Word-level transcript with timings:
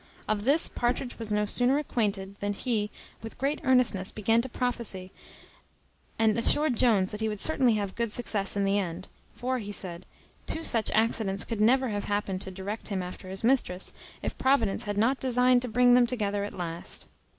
Of 0.27 0.45
this 0.45 0.67
Partridge 0.67 1.19
was 1.19 1.31
no 1.31 1.45
sooner 1.45 1.77
acquainted, 1.77 2.33
than 2.39 2.53
he, 2.53 2.89
with 3.21 3.37
great 3.37 3.61
earnestness, 3.63 4.11
began 4.11 4.41
to 4.41 4.49
prophesy, 4.49 5.11
and 6.17 6.39
assured 6.39 6.75
Jones 6.75 7.11
that 7.11 7.21
he 7.21 7.29
would 7.29 7.39
certainly 7.39 7.75
have 7.75 7.93
good 7.93 8.11
success 8.11 8.57
in 8.57 8.65
the 8.65 8.79
end: 8.79 9.09
for, 9.35 9.59
he 9.59 9.71
said, 9.71 10.07
"two 10.47 10.63
such 10.63 10.89
accidents 10.95 11.43
could 11.43 11.61
never 11.61 11.89
have 11.89 12.05
happened 12.05 12.41
to 12.41 12.49
direct 12.49 12.87
him 12.87 13.03
after 13.03 13.29
his 13.29 13.43
mistress, 13.43 13.93
if 14.23 14.35
Providence 14.39 14.85
had 14.85 14.97
not 14.97 15.19
designed 15.19 15.61
to 15.61 15.67
bring 15.67 15.93
them 15.93 16.07
together 16.07 16.45
at 16.45 16.55
last." 16.55 17.05